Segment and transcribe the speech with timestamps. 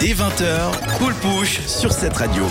[0.00, 2.44] Dès 20h, Poule Push sur cette radio.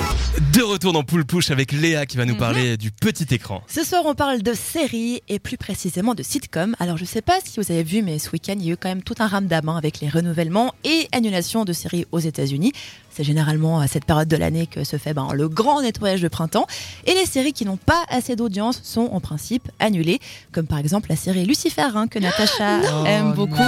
[0.54, 3.62] De retour dans Poule Push avec Léa qui va nous parler du petit écran.
[3.67, 6.75] Ce soir, on parle de séries et plus précisément de sitcoms.
[6.79, 8.78] Alors, je sais pas si vous avez vu, mais ce week-end, il y a eu
[8.78, 12.73] quand même tout un ramdam hein, avec les renouvellements et annulations de séries aux États-Unis.
[13.10, 16.27] C'est généralement à cette période de l'année que se fait ben, le grand nettoyage de
[16.27, 16.68] printemps.
[17.05, 20.20] Et les séries qui n'ont pas assez d'audience sont en principe annulées,
[20.52, 23.64] comme par exemple la série Lucifer hein, que Natacha aime beaucoup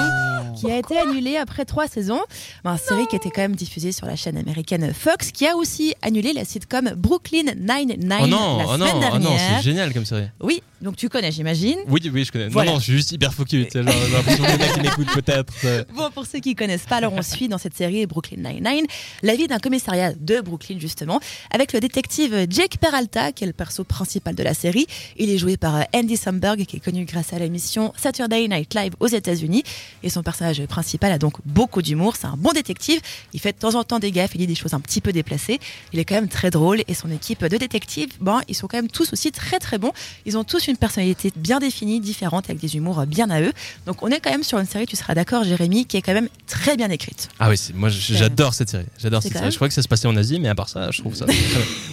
[0.60, 2.22] qui a été annulée après trois saisons.
[2.64, 5.94] Ben, série qui était quand même diffusée sur la chaîne américaine Fox, qui a aussi
[6.02, 9.94] annulé la sitcom Brooklyn Nine-Nine Oh non, la oh semaine non, oh non, c'est génial
[9.94, 10.28] comme série.
[10.42, 11.78] oui, donc tu connais, j'imagine.
[11.88, 12.48] Oui, oui, je connais.
[12.48, 12.72] Voilà.
[12.72, 13.68] Non, non, je suis juste hyper focus.
[13.74, 15.54] J'ai l'impression que les mecs qui m'écoutent peut-être.
[15.96, 18.86] Bon, pour ceux qui connaissent pas, alors on suit dans cette série Brooklyn Nine-Nine
[19.24, 21.20] la vie d'un commissariat de Brooklyn, justement,
[21.52, 24.88] avec le détective Jake Peralta, qui est le perso principal de la série.
[25.18, 28.74] Il est joué par euh, Andy Samberg, qui est connu grâce à l'émission Saturday Night
[28.74, 29.64] Live aux États-Unis.
[30.04, 32.16] Et son personnage principal a donc beaucoup d'humour.
[32.16, 33.00] C'est un bon détective.
[33.34, 35.12] Il fait de temps en temps des gaffes, il dit des choses un petit peu
[35.12, 35.60] déplacées.
[35.94, 36.82] Il est quand même très drôle.
[36.88, 39.92] Et son équipe de détectives, bon, ils sont quand même tous aussi très très bons.
[40.26, 43.54] Ils ont tous une personnalité bien définie, différente, avec des humours bien à eux.
[43.86, 46.14] Donc on est quand même sur une série, tu seras d'accord, Jérémy, qui est quand
[46.14, 47.30] même très bien écrite.
[47.40, 48.86] Ah oui, moi j'adore cette série.
[48.98, 49.44] J'adore cette série.
[49.46, 51.16] même- Je crois que ça se passait en Asie, mais à part ça, je trouve
[51.16, 51.26] ça.
[51.26, 51.36] moi,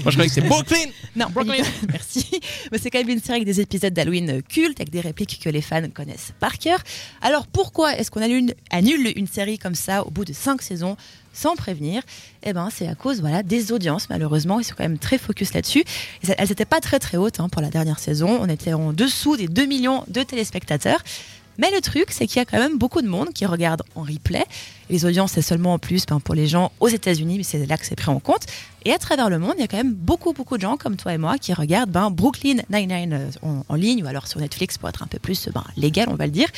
[0.06, 0.76] je croyais que c'est Brooklyn.
[1.16, 1.26] Non,
[1.90, 2.26] merci.
[2.70, 5.48] Mais c'est quand même une série avec des épisodes d'Halloween cultes, avec des répliques que
[5.48, 6.78] les fans connaissent par cœur.
[7.22, 8.20] Alors pourquoi est-ce qu'on
[8.70, 10.96] annule, une série comme ça au bout de cinq saisons
[11.32, 12.02] sans prévenir
[12.42, 14.08] Eh ben, c'est à cause voilà des audiences.
[14.08, 15.84] Malheureusement, ils sont quand même très focus là-dessus.
[16.26, 18.38] Elles n'étaient pas très très hautes hein, pour la dernière saison.
[18.40, 21.02] On était en dessous des 2 millions de téléspectateurs.
[21.58, 24.02] Mais le truc, c'est qu'il y a quand même beaucoup de monde qui regarde en
[24.02, 24.44] replay.
[24.90, 27.78] Les audiences, c'est seulement en plus ben, pour les gens aux États-Unis, mais c'est là
[27.78, 28.46] que c'est pris en compte.
[28.84, 30.96] Et à travers le monde, il y a quand même beaucoup, beaucoup de gens comme
[30.96, 34.38] toi et moi qui regardent ben, Brooklyn Nine-Nine euh, en, en ligne ou alors sur
[34.38, 36.48] Netflix pour être un peu plus ben, légal, on va le dire.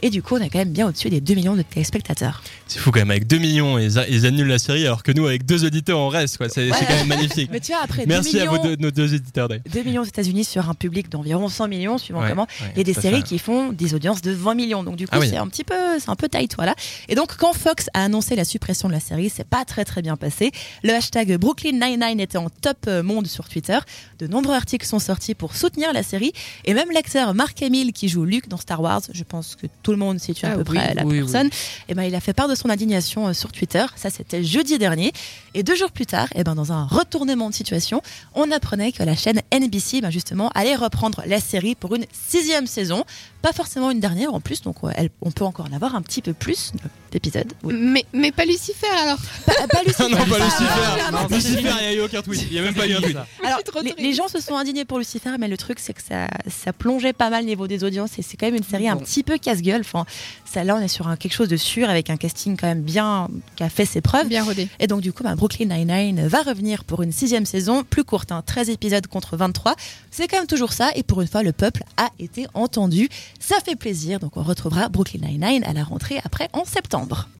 [0.00, 2.42] Et du coup, on est quand même bien au-dessus des 2 millions de téléspectateurs.
[2.68, 5.44] C'est fou quand même, avec 2 millions, ils, annulent la série, alors que nous, avec
[5.44, 6.36] deux auditeurs, on reste.
[6.38, 6.48] quoi.
[6.48, 7.48] C'est c'est quand même magnifique.
[7.50, 9.48] Mais tu vois, après 2 Merci à millions, vous deux, nos deux éditeurs.
[9.48, 9.64] d'ailleurs.
[9.72, 12.78] 2 millions aux États-Unis sur un public d'environ 100 millions, suivant Ouais, comment, ouais, il
[12.78, 13.22] y a des à séries fait.
[13.24, 14.82] qui font des audiences de 20 millions.
[14.84, 15.28] Donc du coup, Ah oui.
[15.30, 16.74] c'est un petit peu, c'est un peu tight, voilà.
[17.08, 20.02] Et donc quand Fox a annoncé la suppression de la série, c'est pas très très
[20.02, 20.52] bien passé.
[20.84, 23.78] Le hashtag Brooklyn Nine-Nine était en top euh, monde sur Twitter.
[24.20, 26.32] De nombreux articles sont sortis pour soutenir la série.
[26.64, 29.87] Et même l'acteur Mark Hamill qui joue Luke dans Star Wars, je pense que tout
[29.92, 31.50] le monde situe à Ah peu oui, près la oui, personne.
[31.88, 33.84] Et ben il a fait part de son indignation euh, sur Twitter.
[33.96, 35.12] Ça c'était jeudi dernier.
[35.54, 38.02] Et deux jours plus tard, et ben dans un retournement de situation,
[38.34, 42.66] on apprenait que la chaîne NBC, ben justement, allait reprendre la série pour une sixième
[42.66, 43.04] saison.
[43.42, 46.22] Pas forcément une dernière en plus, donc elle- on peut encore en avoir un petit
[46.22, 46.72] peu plus
[47.12, 47.52] d'épisodes.
[47.62, 47.74] Oui.
[47.76, 49.18] Mais, mais pas Lucifer alors.
[49.46, 50.04] Pas, pas Lucifer.
[50.04, 51.12] Ah non, pas Ah, Lucifer.
[51.12, 52.42] non, non, Lucifer, il n'y a eu aucun tweet.
[52.50, 53.16] Il n'y a même pas eu un tweet.
[53.44, 53.60] Alors,
[53.98, 57.12] les, gens se sont indignés pour Lucifer, mais le truc, c'est que ça, ça plongeait
[57.12, 59.02] pas mal le niveau des audiences et c'est quand même une série un Bon.
[59.04, 59.77] petit peu casse-gueule.
[59.80, 60.04] Enfin,
[60.44, 62.82] ça, là, on est sur un, quelque chose de sûr avec un casting quand même
[62.82, 64.28] bien, qui a fait ses preuves.
[64.28, 64.68] Bien rodé.
[64.80, 68.32] Et donc, du coup, bah, Brooklyn Nine-Nine va revenir pour une sixième saison, plus courte,
[68.32, 69.74] hein, 13 épisodes contre 23.
[70.10, 70.90] C'est quand même toujours ça.
[70.94, 73.08] Et pour une fois, le peuple a été entendu.
[73.38, 74.20] Ça fait plaisir.
[74.20, 77.28] Donc, on retrouvera Brooklyn Nine-Nine à la rentrée après en septembre.